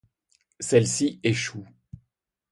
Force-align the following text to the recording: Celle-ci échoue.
Celle-ci 0.59 1.19
échoue. 1.23 1.67